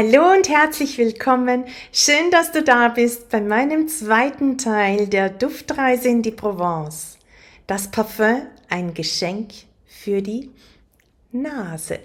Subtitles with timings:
[0.00, 1.64] Hallo und herzlich willkommen.
[1.90, 7.18] Schön, dass du da bist bei meinem zweiten Teil der Duftreise in die Provence.
[7.66, 9.50] Das Parfum, ein Geschenk
[9.84, 10.52] für die
[11.32, 11.98] Nase.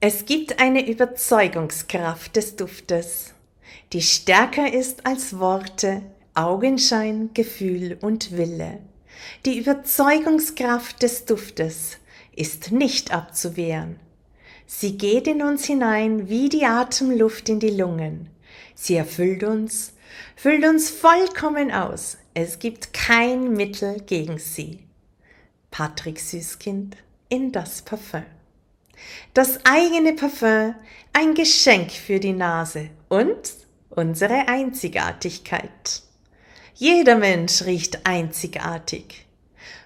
[0.00, 3.32] Es gibt eine Überzeugungskraft des Duftes,
[3.94, 6.02] die stärker ist als Worte,
[6.34, 8.80] Augenschein, Gefühl und Wille.
[9.46, 11.96] Die Überzeugungskraft des Duftes
[12.36, 14.09] ist nicht abzuwehren.
[14.72, 18.30] Sie geht in uns hinein wie die Atemluft in die Lungen.
[18.76, 19.94] Sie erfüllt uns,
[20.36, 22.18] füllt uns vollkommen aus.
[22.34, 24.78] Es gibt kein Mittel gegen sie.
[25.72, 26.96] Patrick Süßkind
[27.28, 28.22] in das Parfum.
[29.34, 30.76] Das eigene Parfum,
[31.12, 33.52] ein Geschenk für die Nase und
[33.90, 36.02] unsere Einzigartigkeit.
[36.74, 39.26] Jeder Mensch riecht einzigartig.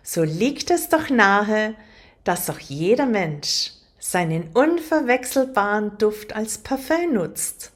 [0.03, 1.75] So liegt es doch nahe,
[2.23, 3.71] dass auch jeder Mensch
[4.05, 7.73] seinen unverwechselbaren Duft als Parfum nutzt,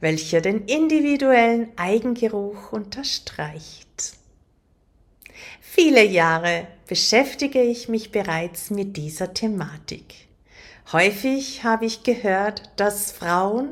[0.00, 4.14] welcher den individuellen Eigengeruch unterstreicht.
[5.60, 10.14] Viele Jahre beschäftige ich mich bereits mit dieser Thematik.
[10.92, 13.68] Häufig habe ich gehört, dass Frauen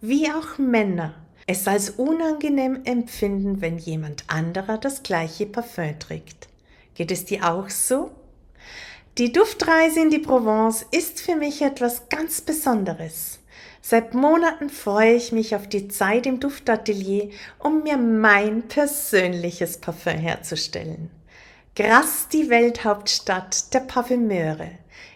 [0.00, 1.16] wie auch Männer
[1.48, 6.46] es als unangenehm empfinden, wenn jemand anderer das gleiche Parfum trägt.
[6.94, 8.12] Geht es dir auch so?
[9.18, 13.40] Die Duftreise in die Provence ist für mich etwas ganz Besonderes.
[13.82, 20.12] Seit Monaten freue ich mich auf die Zeit im Duftatelier, um mir mein persönliches Parfum
[20.18, 21.10] herzustellen.
[21.74, 24.70] Grasse, die Welthauptstadt der Parfümeure,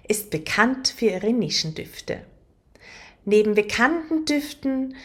[0.08, 2.22] ist bekannt für ihre Nischendüfte.
[3.24, 4.96] Neben bekannten Düften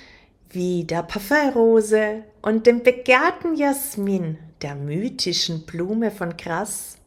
[0.49, 6.97] wie der Parfumrose und dem begehrten Jasmin, der mythischen Blume von Grasse,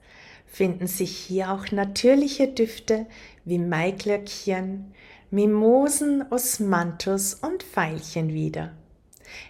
[0.51, 3.06] finden sich hier auch natürliche Düfte
[3.45, 4.93] wie Maiglöckchen,
[5.31, 8.73] Mimosen, Osmanthus und Veilchen wieder.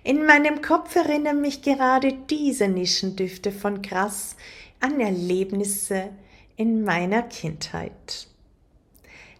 [0.04, 4.36] In meinem Kopf erinnern mich gerade diese Nischendüfte von Gras
[4.78, 6.10] an Erlebnisse
[6.56, 8.28] in meiner Kindheit.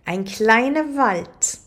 [0.07, 1.59] Ein kleiner Wald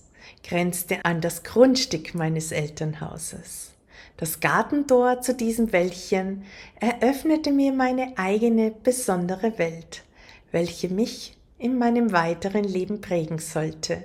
[0.44, 3.73] grenzte an das Grundstück meines Elternhauses.
[4.18, 6.44] Das Gartentor zu diesem Wäldchen
[6.80, 10.04] eröffnete mir meine eigene besondere Welt,
[10.52, 14.04] welche mich in meinem weiteren Leben prägen sollte.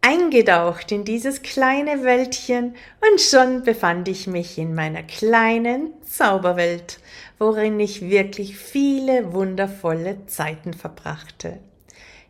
[0.00, 2.76] Eingetaucht in dieses kleine Wäldchen
[3.10, 7.00] und schon befand ich mich in meiner kleinen Zauberwelt,
[7.38, 11.58] worin ich wirklich viele wundervolle Zeiten verbrachte.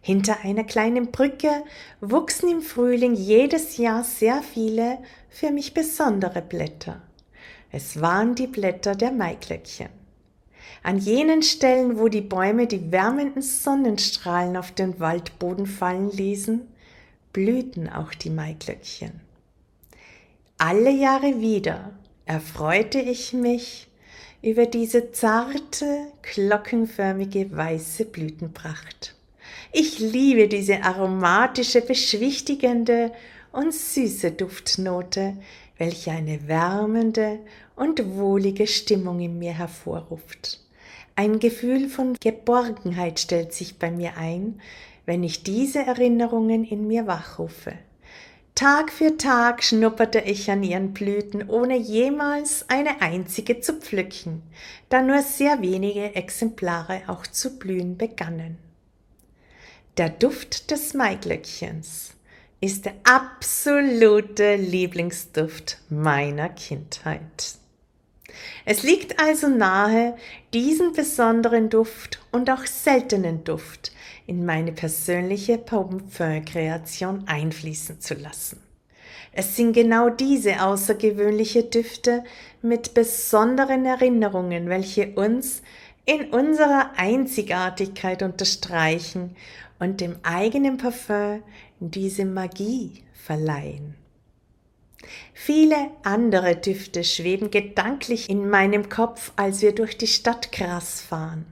[0.00, 1.50] Hinter einer kleinen Brücke
[2.00, 4.98] wuchsen im Frühling jedes Jahr sehr viele
[5.28, 7.02] für mich besondere Blätter.
[7.70, 9.90] Es waren die Blätter der Maiglöckchen.
[10.82, 16.66] An jenen Stellen, wo die Bäume die wärmenden Sonnenstrahlen auf den Waldboden fallen ließen,
[17.32, 19.20] blühten auch die Maiglöckchen.
[20.56, 21.92] Alle Jahre wieder
[22.24, 23.88] erfreute ich mich
[24.42, 29.17] über diese zarte, glockenförmige weiße Blütenpracht.
[29.72, 33.12] Ich liebe diese aromatische, beschwichtigende
[33.52, 35.36] und süße Duftnote,
[35.76, 37.40] welche eine wärmende
[37.76, 40.60] und wohlige Stimmung in mir hervorruft.
[41.16, 44.60] Ein Gefühl von Geborgenheit stellt sich bei mir ein,
[45.04, 47.72] wenn ich diese Erinnerungen in mir wachrufe.
[48.54, 54.42] Tag für Tag schnupperte ich an ihren Blüten, ohne jemals eine einzige zu pflücken,
[54.88, 58.67] da nur sehr wenige Exemplare auch zu blühen begannen.
[59.98, 62.14] Der Duft des Maiglöckchens
[62.60, 67.56] ist der absolute Lieblingsduft meiner Kindheit.
[68.64, 70.16] Es liegt also nahe,
[70.54, 73.90] diesen besonderen Duft und auch seltenen Duft
[74.28, 78.62] in meine persönliche Parfum-Kreation einfließen zu lassen.
[79.32, 82.22] Es sind genau diese außergewöhnliche Düfte
[82.62, 85.62] mit besonderen Erinnerungen, welche uns
[86.04, 89.36] in unserer Einzigartigkeit unterstreichen
[89.78, 91.42] und dem eigenen Parfum
[91.80, 93.94] diese Magie verleihen.
[95.32, 101.46] Viele andere Düfte schweben gedanklich in meinem Kopf, als wir durch die Stadt Gras fahren.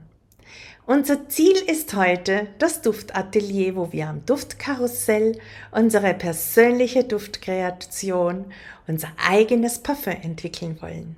[0.85, 5.37] Unser Ziel ist heute das Duftatelier, wo wir am Duftkarussell
[5.71, 8.45] unsere persönliche Duftkreation,
[8.87, 11.17] unser eigenes Parfum entwickeln wollen.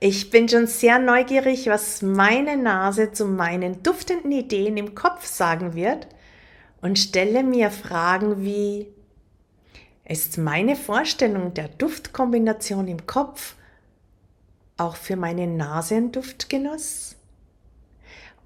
[0.00, 5.74] Ich bin schon sehr neugierig, was meine Nase zu meinen duftenden Ideen im Kopf sagen
[5.74, 6.08] wird
[6.82, 8.86] und stelle mir Fragen wie,
[10.04, 13.54] ist meine Vorstellung der Duftkombination im Kopf
[14.76, 17.16] auch für meine Nase ein Duftgenuss?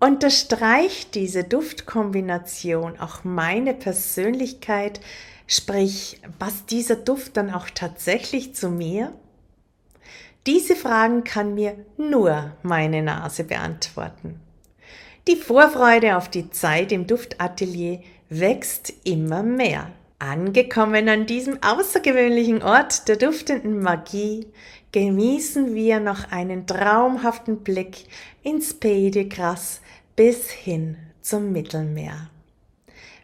[0.00, 5.00] Unterstreicht diese Duftkombination auch meine Persönlichkeit
[5.46, 9.12] Sprich, passt dieser Duft dann auch tatsächlich zu mir?
[10.46, 14.40] Diese Fragen kann mir nur meine Nase beantworten.
[15.26, 18.02] Die Vorfreude auf die Zeit im Duftatelier
[18.40, 19.90] wächst immer mehr.
[20.18, 24.46] Angekommen an diesem außergewöhnlichen Ort der duftenden Magie,
[24.92, 28.06] genießen wir noch einen traumhaften Blick
[28.42, 29.80] ins Pays de Grasse
[30.16, 32.30] bis hin zum Mittelmeer.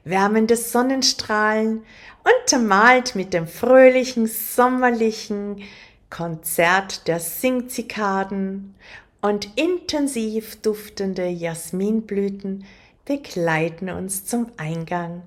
[0.04, 1.82] Wärmende Sonnenstrahlen
[2.24, 5.62] untermalt mit dem fröhlichen sommerlichen
[6.10, 8.74] Konzert der Singzikaden
[9.20, 12.64] und intensiv duftende Jasminblüten
[13.10, 15.22] begleiten uns zum Eingang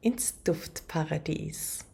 [0.00, 1.84] ins Duftparadies.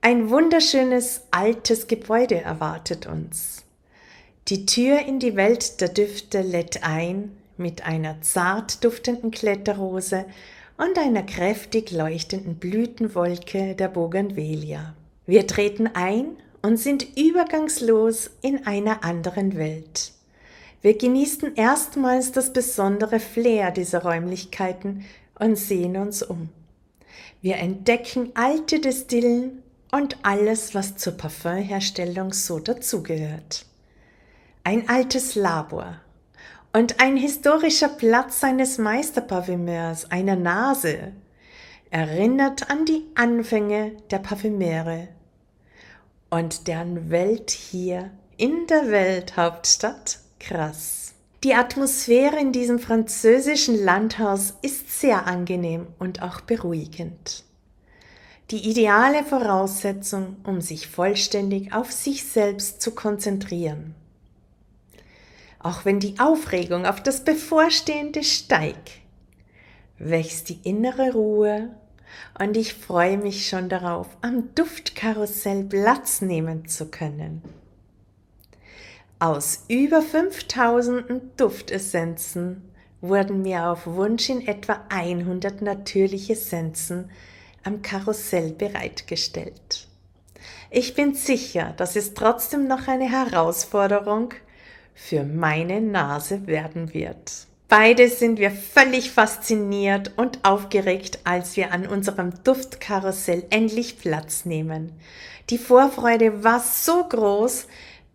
[0.00, 3.64] Ein wunderschönes altes Gebäude erwartet uns.
[4.46, 10.24] Die Tür in die Welt der Düfte lädt ein mit einer zart duftenden Kletterrose
[10.76, 14.94] und einer kräftig leuchtenden Blütenwolke der Bougainvillea.
[15.26, 20.12] Wir treten ein und sind übergangslos in einer anderen Welt.
[20.80, 25.04] Wir genießen erstmals das besondere Flair dieser Räumlichkeiten
[25.38, 26.50] und sehen uns um.
[27.42, 33.64] Wir entdecken alte Destillen und alles, was zur Parfümherstellung so dazugehört.
[34.62, 35.96] Ein altes Labor
[36.72, 41.12] und ein historischer Platz eines Meisterparfümeurs, einer Nase,
[41.90, 45.08] erinnert an die Anfänge der Parfümeure
[46.30, 51.14] und deren Welt hier in der Welthauptstadt krass.
[51.44, 57.44] Die Atmosphäre in diesem französischen Landhaus ist sehr angenehm und auch beruhigend.
[58.50, 63.94] Die ideale Voraussetzung, um sich vollständig auf sich selbst zu konzentrieren.
[65.60, 68.92] Auch wenn die Aufregung auf das Bevorstehende steigt,
[69.98, 71.70] wächst die innere Ruhe
[72.40, 77.42] und ich freue mich schon darauf, am Duftkarussell Platz nehmen zu können.
[79.20, 82.62] Aus über 5000 Duftessenzen
[83.00, 87.10] wurden mir auf Wunsch in etwa 100 natürliche Essenzen
[87.64, 89.88] am Karussell bereitgestellt.
[90.70, 94.34] Ich bin sicher, dass es trotzdem noch eine Herausforderung
[94.94, 97.48] für meine Nase werden wird.
[97.66, 104.92] Beide sind wir völlig fasziniert und aufgeregt, als wir an unserem Duftkarussell endlich Platz nehmen.
[105.50, 107.66] Die Vorfreude war so groß,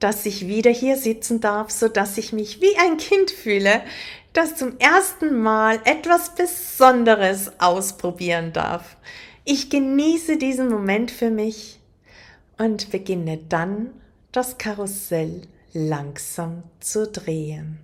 [0.04, 3.82] dass ich wieder hier sitzen darf, so dass ich mich wie ein Kind fühle,
[4.34, 8.98] das zum ersten Mal etwas Besonderes ausprobieren darf.
[9.46, 11.80] Ich genieße diesen Moment für mich
[12.58, 13.92] und beginne dann
[14.34, 17.80] das Karussell langsam zu drehen.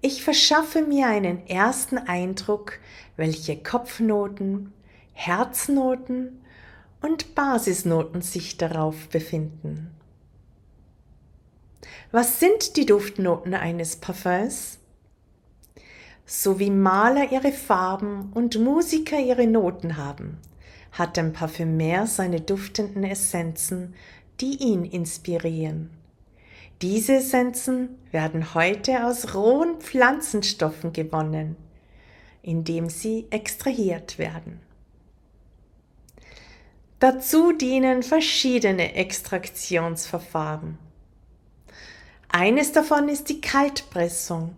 [0.00, 2.80] Ich verschaffe mir einen ersten Eindruck,
[3.16, 4.72] welche Kopfnoten,
[5.12, 6.42] Herznoten
[7.00, 9.94] und Basisnoten sich darauf befinden.
[12.12, 14.78] Was sind die Duftnoten eines Parfums?
[16.26, 20.38] So wie Maler ihre Farben und Musiker ihre Noten haben,
[20.92, 23.94] hat ein Parfümeur seine duftenden Essenzen,
[24.40, 25.90] die ihn inspirieren.
[26.82, 31.56] Diese Essenzen werden heute aus rohen Pflanzenstoffen gewonnen,
[32.42, 34.60] indem sie extrahiert werden.
[37.00, 40.78] Dazu dienen verschiedene Extraktionsverfahren.
[42.32, 44.54] Eines davon ist die Kaltpressung.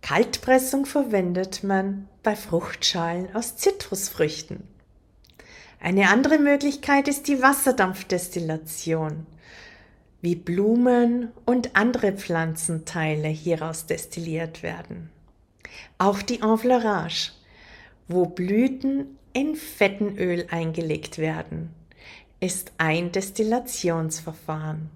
[0.00, 4.62] Kaltpressung verwendet man bei Fruchtschalen aus Zitrusfrüchten.
[5.80, 9.26] Eine andere Möglichkeit ist die Wasserdampfdestillation
[10.20, 15.10] wie Blumen und andere Pflanzenteile hieraus destilliert werden.
[15.98, 17.32] Auch die Enfleurage,
[18.08, 21.70] wo Blüten in Fettenöl eingelegt werden,
[22.40, 24.90] ist ein Destillationsverfahren.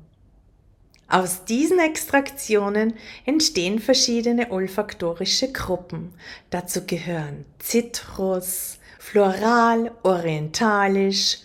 [1.12, 2.94] Aus diesen Extraktionen
[3.26, 6.14] entstehen verschiedene olfaktorische Gruppen.
[6.48, 11.40] Dazu gehören Zitrus, Floral, Orientalisch,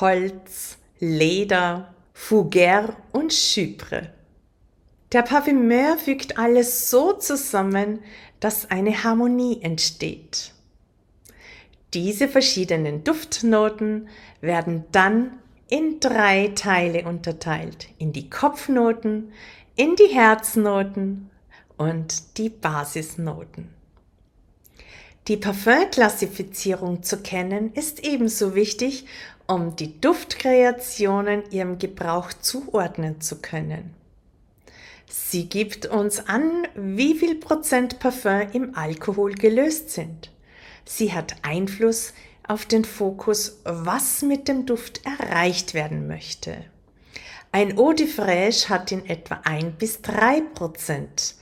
[0.00, 4.10] Holz, Leder, Fougère und Chypre.
[5.12, 8.00] Der Parfümeur fügt alles so zusammen,
[8.38, 10.52] dass eine Harmonie entsteht.
[11.94, 14.10] Diese verschiedenen Duftnoten
[14.42, 19.32] werden dann in drei Teile unterteilt, in die Kopfnoten,
[19.74, 21.30] in die Herznoten
[21.76, 23.74] und die Basisnoten.
[25.28, 29.06] Die Parfümklassifizierung zu kennen ist ebenso wichtig
[29.48, 33.94] um die Duftkreationen ihrem Gebrauch zuordnen zu können.
[35.08, 40.32] Sie gibt uns an, wie viel Prozent Parfum im Alkohol gelöst sind.
[40.84, 42.12] Sie hat Einfluss
[42.48, 46.56] auf den Fokus, was mit dem Duft erreicht werden möchte.
[47.52, 51.34] Ein Eau de Fraiche hat in etwa 1 bis 3 Prozent,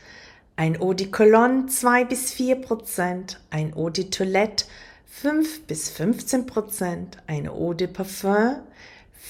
[0.56, 4.66] ein Eau de Cologne 2 bis 4 Prozent, ein Eau de Toilette
[5.06, 8.56] 5 bis 15 Prozent, eine Eau de Parfum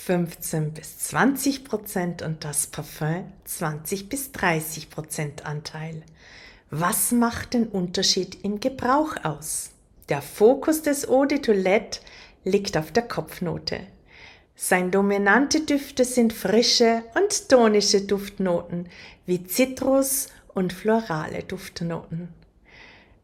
[0.07, 6.03] 15 bis 20 Prozent und das Parfum 20 bis 30 Prozent Anteil.
[6.71, 9.74] Was macht den Unterschied im Gebrauch aus?
[10.11, 12.01] Der Fokus des Eau de Toilette
[12.45, 13.81] liegt auf der Kopfnote.
[14.55, 18.91] Sein dominante Düfte sind frische und tonische Duftnoten
[19.25, 22.29] wie Zitrus und florale Duftnoten.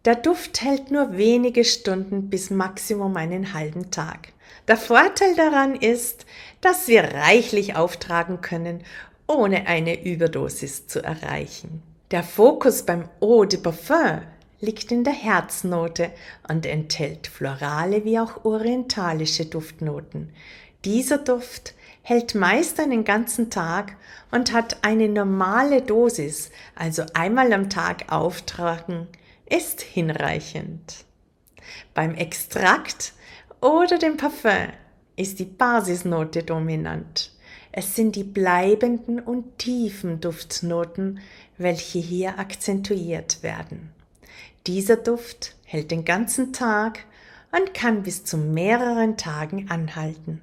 [0.06, 4.32] Der Duft hält nur wenige Stunden bis maximum einen halben Tag.
[4.66, 6.25] Der Vorteil daran ist,
[6.62, 8.82] dass wir reichlich auftragen können,
[9.26, 11.82] ohne eine Überdosis zu erreichen.
[12.10, 14.22] Der Fokus beim Eau de Parfum
[14.60, 16.10] liegt in der Herznote
[16.48, 20.30] und enthält florale wie auch orientalische Duftnoten.
[20.84, 23.96] Dieser Duft hält meist einen ganzen Tag
[24.30, 29.06] und hat eine normale Dosis, also einmal am Tag auftragen,
[29.46, 31.04] ist hinreichend.
[31.94, 33.12] Beim Extrakt
[33.60, 34.68] oder dem Parfum
[35.16, 37.32] ist die Basisnote dominant.
[37.72, 41.20] Es sind die bleibenden und tiefen Duftnoten,
[41.58, 43.92] welche hier akzentuiert werden.
[44.72, 47.00] Dieser Duft hält den ganzen Tag
[47.50, 50.40] und kann bis zu mehreren Tagen anhalten.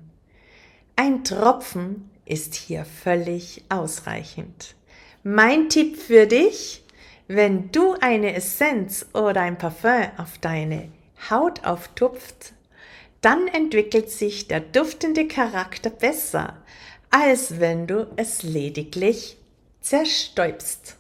[0.97, 4.75] Ein Tropfen ist hier völlig ausreichend.
[5.23, 6.83] Mein Tipp für dich,
[7.29, 10.89] wenn du eine Essenz oder ein Parfum auf deine
[11.29, 12.51] Haut auftupft,
[13.21, 16.57] dann entwickelt sich der duftende Charakter besser,
[17.11, 19.37] als wenn du es lediglich
[19.79, 20.97] zerstäubst.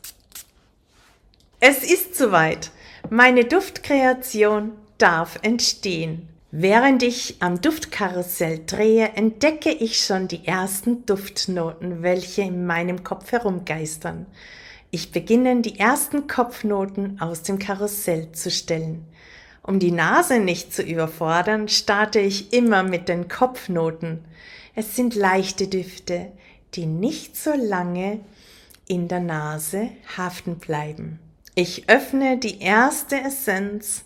[1.59, 2.71] Es ist soweit.
[3.09, 6.27] Meine Duftkreation darf entstehen.
[6.51, 13.31] Während ich am Duftkarussell drehe, entdecke ich schon die ersten Duftnoten, welche in meinem Kopf
[13.31, 14.25] herumgeistern.
[14.91, 19.05] Ich beginne die ersten Kopfnoten aus dem Karussell zu stellen.
[19.63, 24.25] Um die Nase nicht zu überfordern, starte ich immer mit den Kopfnoten.
[24.75, 26.31] Es sind leichte Düfte,
[26.73, 28.19] die nicht so lange
[28.87, 31.19] in der Nase haften bleiben.
[31.59, 34.03] Ich öffne die erste Essenz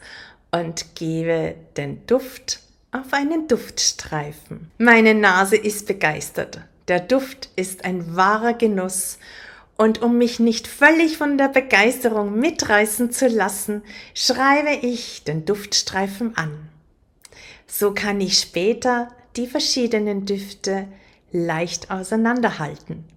[0.51, 2.61] und gebe den Duft
[2.93, 4.71] auf einen Duftstreifen.
[4.77, 6.61] Meine Nase ist begeistert.
[6.87, 9.19] Der Duft ist ein wahrer Genuss
[9.75, 16.37] und um mich nicht völlig von der Begeisterung mitreißen zu lassen, schreibe ich den Duftstreifen
[16.37, 16.69] an.
[17.67, 20.87] So kann ich später die verschiedenen Düfte
[21.33, 23.10] leicht auseinanderhalten.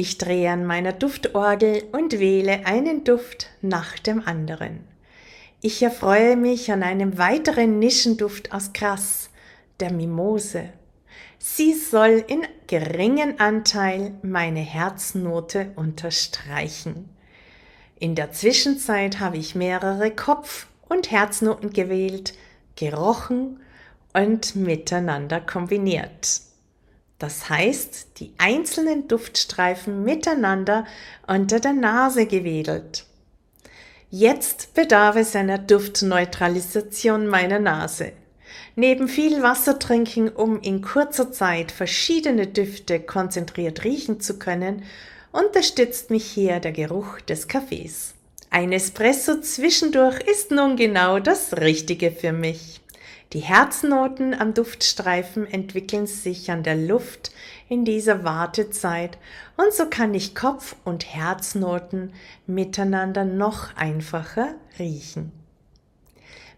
[0.00, 4.84] Ich drehe an meiner Duftorgel und wähle einen Duft nach dem anderen.
[5.60, 9.28] Ich erfreue mich an einem weiteren Nischenduft aus Gras,
[9.80, 10.68] der Mimose.
[11.40, 17.08] Sie soll in geringen Anteil meine Herznote unterstreichen.
[17.98, 22.34] In der Zwischenzeit habe ich mehrere Kopf- und Herznoten gewählt,
[22.76, 23.58] gerochen
[24.12, 26.47] und miteinander kombiniert.
[27.18, 30.86] Das heißt, die einzelnen Duftstreifen miteinander
[31.26, 33.06] unter der Nase gewedelt.
[34.10, 38.12] Jetzt bedarf es einer Duftneutralisation meiner Nase.
[38.76, 44.84] Neben viel Wasser trinken, um in kurzer Zeit verschiedene Düfte konzentriert riechen zu können,
[45.32, 48.14] unterstützt mich hier der Geruch des Kaffees.
[48.50, 52.80] Ein Espresso zwischendurch ist nun genau das Richtige für mich.
[53.34, 57.30] Die Herznoten am Duftstreifen entwickeln sich an der Luft
[57.68, 59.18] in dieser Wartezeit
[59.58, 62.14] und so kann ich Kopf- und Herznoten
[62.46, 65.32] miteinander noch einfacher riechen.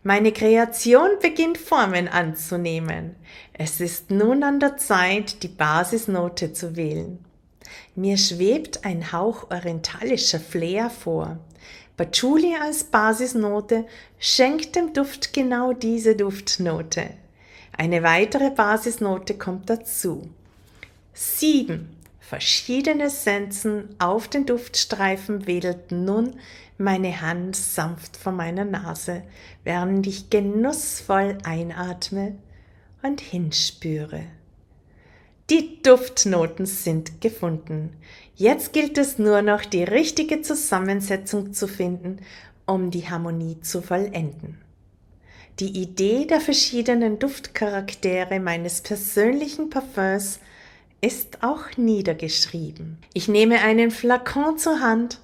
[0.05, 3.17] Meine Kreation beginnt Formen anzunehmen.
[3.53, 7.19] Es ist nun an der Zeit, die Basisnote zu wählen.
[7.97, 11.39] Mir schwebt ein Hauch orientalischer Flair vor.
[12.01, 13.85] Patchouli als Basisnote
[14.19, 17.11] schenkt dem Duft genau diese Duftnote.
[17.77, 20.27] Eine weitere Basisnote kommt dazu.
[21.13, 26.37] Sieben verschiedene Essenzen auf den Duftstreifen wedelt nun
[26.79, 29.23] meine Hand sanft vor meiner Nase,
[29.65, 32.39] während ich genussvoll einatme
[33.03, 34.23] und hinspüre.
[35.51, 37.91] Die Duftnoten sind gefunden.
[38.41, 42.21] Jetzt gilt es nur noch, die richtige Zusammensetzung zu finden,
[42.65, 44.57] um die Harmonie zu vollenden.
[45.59, 50.41] Die Idee der verschiedenen Duftcharaktere meines persönlichen Parfums
[51.03, 52.97] ist auch niedergeschrieben.
[53.13, 55.21] Ich nehme einen Flakon zur Hand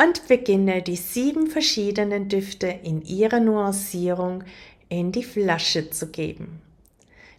[0.00, 4.44] und beginne die sieben verschiedenen Düfte in ihrer Nuancierung
[4.88, 6.62] in die Flasche zu geben.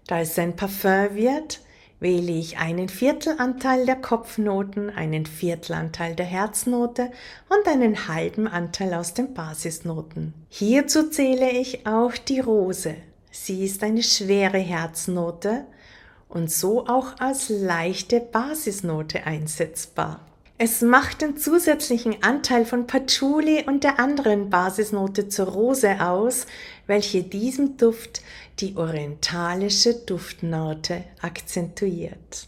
[0.05, 1.61] Da es ein Parfum wird,
[1.99, 7.11] wähle ich einen Viertelanteil der Kopfnoten, einen Viertelanteil der Herznote
[7.49, 10.33] und einen halben Anteil aus den Basisnoten.
[10.49, 12.95] Hierzu zähle ich auch die Rose.
[13.31, 15.65] Sie ist eine schwere Herznote
[16.29, 20.19] und so auch als leichte Basisnote einsetzbar.
[20.59, 26.45] Es macht den zusätzlichen Anteil von Patchouli und der anderen Basisnote zur Rose aus,
[26.85, 28.21] welche diesem Duft
[28.59, 32.47] die orientalische Duftnote akzentuiert.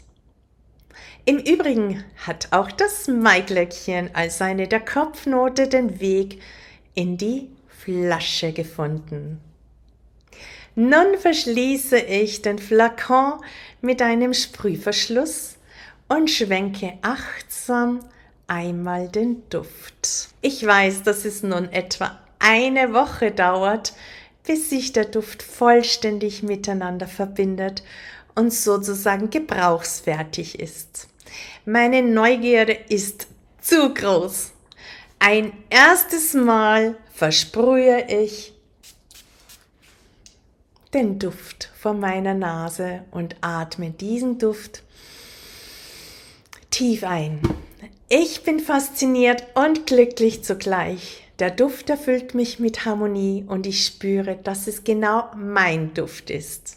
[1.24, 6.40] Im Übrigen hat auch das Maiglöckchen als eine der Kopfnote den Weg
[6.94, 9.40] in die Flasche gefunden.
[10.76, 13.40] Nun verschließe ich den Flakon
[13.80, 15.55] mit einem Sprühverschluss
[16.08, 18.00] und schwenke achtsam
[18.46, 20.28] einmal den Duft.
[20.40, 23.94] Ich weiß, dass es nun etwa eine Woche dauert,
[24.44, 27.82] bis sich der Duft vollständig miteinander verbindet
[28.34, 31.08] und sozusagen gebrauchsfertig ist.
[31.64, 33.26] Meine Neugierde ist
[33.60, 34.52] zu groß.
[35.18, 38.52] Ein erstes Mal versprühe ich
[40.94, 44.82] den Duft vor meiner Nase und atme diesen Duft
[46.76, 47.40] tief ein.
[48.10, 51.26] Ich bin fasziniert und glücklich zugleich.
[51.38, 56.76] Der Duft erfüllt mich mit Harmonie und ich spüre, dass es genau mein Duft ist.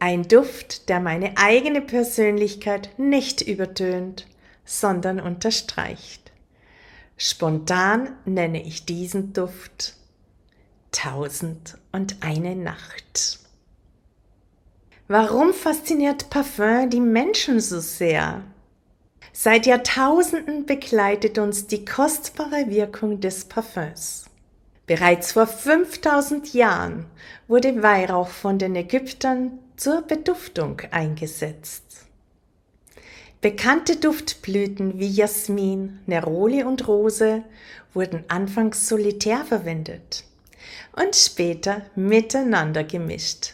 [0.00, 4.26] Ein Duft, der meine eigene Persönlichkeit nicht übertönt,
[4.64, 6.32] sondern unterstreicht.
[7.16, 9.94] Spontan nenne ich diesen Duft
[10.90, 13.38] Tausend und eine Nacht.
[15.06, 18.42] Warum fasziniert Parfum die Menschen so sehr?
[19.38, 24.24] Seit Jahrtausenden begleitet uns die kostbare Wirkung des Parfüms.
[24.86, 27.04] Bereits vor 5000 Jahren
[27.46, 32.06] wurde Weihrauch von den Ägyptern zur Beduftung eingesetzt.
[33.42, 37.42] Bekannte Duftblüten wie Jasmin, Neroli und Rose
[37.92, 40.24] wurden anfangs solitär verwendet
[40.92, 43.52] und später miteinander gemischt.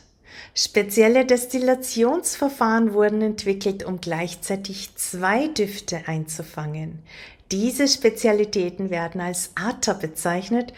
[0.55, 7.03] Spezielle Destillationsverfahren wurden entwickelt, um gleichzeitig zwei Düfte einzufangen.
[7.51, 10.73] Diese Spezialitäten werden als Ater bezeichnet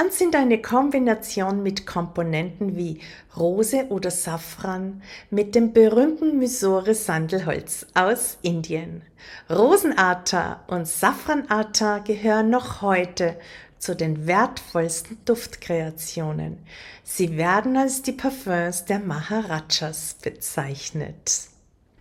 [0.00, 3.00] und sind eine Kombination mit Komponenten wie
[3.36, 9.02] Rose oder Safran mit dem berühmten Mysore Sandelholz aus Indien.
[9.50, 13.36] Rosenater und Safranater gehören noch heute
[13.82, 16.58] zu den wertvollsten Duftkreationen.
[17.02, 21.48] Sie werden als die Parfums der Maharajas bezeichnet.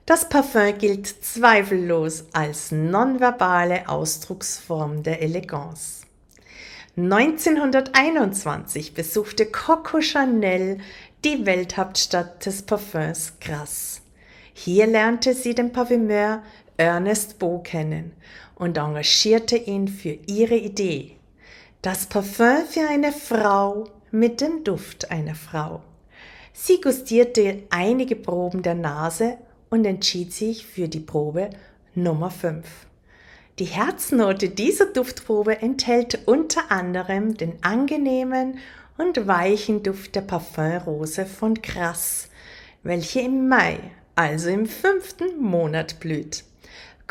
[0.05, 6.01] Das Parfum gilt zweifellos als nonverbale Ausdrucksform der Eleganz.
[6.97, 10.77] 1921 besuchte Coco Chanel
[11.23, 14.01] die Welthauptstadt des Parfüms Grasse.
[14.53, 16.43] Hier lernte sie den Parfümeur
[16.77, 18.11] Ernest Beau kennen
[18.53, 21.15] und engagierte ihn für ihre Idee,
[21.81, 25.81] das Parfum für eine Frau mit dem Duft einer Frau.
[26.53, 29.37] Sie gustierte einige Proben der Nase
[29.71, 31.49] und entschied sich für die Probe
[31.95, 32.67] Nummer 5.
[33.57, 38.59] Die Herznote dieser Duftprobe enthält unter anderem den angenehmen
[38.99, 42.29] und weichen Duft der Parfumrose von Grasse,
[42.83, 43.79] welche im Mai,
[44.13, 46.43] also im fünften Monat blüht.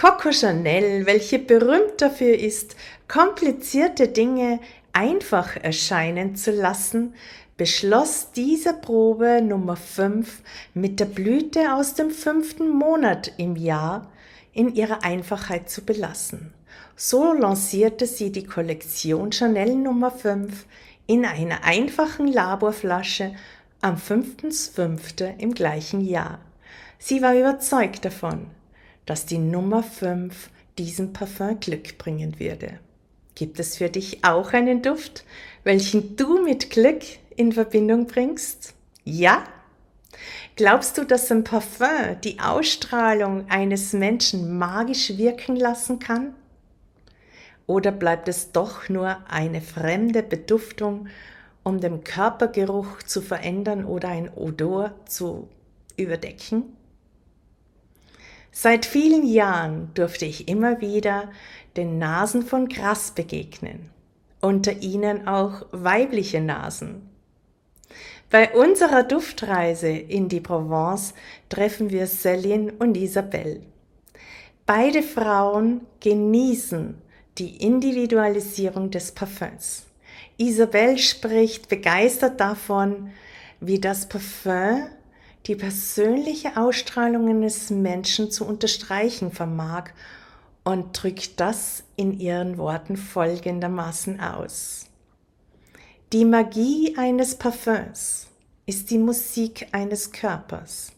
[0.00, 2.74] Coco Chanel, welche berühmt dafür ist,
[3.06, 4.58] komplizierte Dinge
[4.94, 7.12] einfach erscheinen zu lassen,
[7.58, 10.40] beschloss diese Probe Nummer 5
[10.72, 14.10] mit der Blüte aus dem fünften Monat im Jahr
[14.54, 16.54] in ihrer Einfachheit zu belassen.
[16.96, 20.64] So lancierte sie die Kollektion Chanel Nummer 5
[21.08, 23.34] in einer einfachen Laborflasche
[23.82, 25.36] am 5.5.
[25.36, 26.38] im gleichen Jahr.
[26.98, 28.46] Sie war überzeugt davon,
[29.10, 32.78] dass die Nummer 5 diesem Parfum Glück bringen würde.
[33.34, 35.24] Gibt es für dich auch einen Duft,
[35.64, 37.02] welchen du mit Glück
[37.34, 38.72] in Verbindung bringst?
[39.02, 39.42] Ja?
[40.54, 46.36] Glaubst du, dass ein Parfum die Ausstrahlung eines Menschen magisch wirken lassen kann?
[47.66, 51.08] Oder bleibt es doch nur eine fremde Beduftung,
[51.64, 55.48] um den Körpergeruch zu verändern oder ein Odor zu
[55.96, 56.76] überdecken?
[58.52, 61.30] Seit vielen Jahren durfte ich immer wieder
[61.76, 63.90] den Nasen von Gras begegnen,
[64.40, 67.08] unter ihnen auch weibliche Nasen.
[68.28, 71.14] Bei unserer Duftreise in die Provence
[71.48, 73.60] treffen wir Céline und Isabelle.
[74.66, 76.96] Beide Frauen genießen
[77.38, 79.84] die Individualisierung des Parfums.
[80.36, 83.10] Isabelle spricht begeistert davon,
[83.60, 84.86] wie das Parfüm
[85.46, 89.90] die persönliche Ausstrahlung eines Menschen zu unterstreichen vermag
[90.64, 94.86] und drückt das in ihren Worten folgendermaßen aus.
[96.12, 98.26] Die Magie eines Parfüms
[98.66, 100.92] ist die Musik eines Körpers,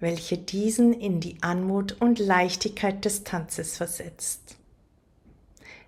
[0.00, 4.56] welche diesen in die Anmut und Leichtigkeit des Tanzes versetzt.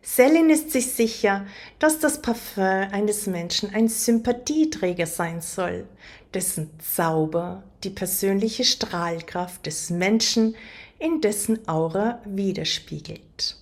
[0.09, 1.47] Selin ist sich sicher,
[1.81, 5.89] dass das Parfüm eines Menschen ein Sympathieträger sein soll,
[6.35, 10.57] dessen Zauber die persönliche Strahlkraft des Menschen
[10.99, 13.57] in dessen Aura widerspiegelt.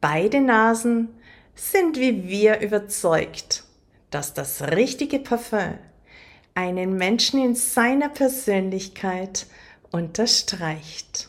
[0.00, 1.08] Beide Nasen
[1.54, 3.64] sind wie wir überzeugt,
[4.10, 5.78] dass das richtige Parfüm
[6.54, 9.46] einen Menschen in seiner Persönlichkeit
[9.90, 11.28] unterstreicht.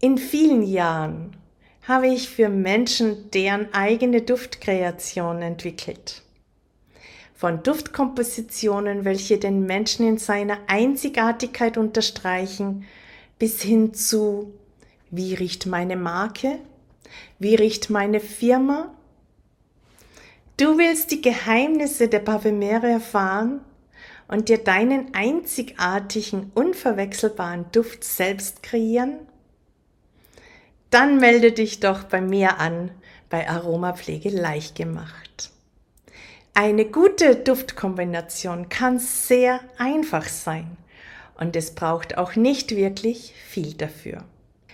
[0.00, 1.36] In vielen Jahren
[1.86, 6.22] habe ich für Menschen deren eigene Duftkreation entwickelt.
[7.40, 12.84] Von Duftkompositionen, welche den Menschen in seiner Einzigartigkeit unterstreichen,
[13.38, 14.52] bis hin zu,
[15.10, 16.58] wie riecht meine Marke?
[17.38, 18.94] Wie riecht meine Firma?
[20.58, 23.62] Du willst die Geheimnisse der Parfümere erfahren
[24.28, 29.14] und dir deinen einzigartigen, unverwechselbaren Duft selbst kreieren?
[30.90, 32.90] Dann melde dich doch bei mir an
[33.30, 35.52] bei Aromapflege leicht gemacht.
[36.54, 40.76] Eine gute Duftkombination kann sehr einfach sein
[41.38, 44.24] und es braucht auch nicht wirklich viel dafür.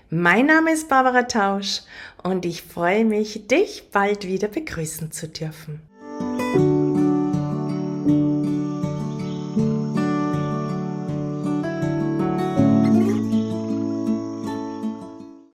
[0.08, 1.82] Mein Name ist Barbara Tausch
[2.22, 5.80] und ich freue mich, dich bald wieder begrüßen zu dürfen.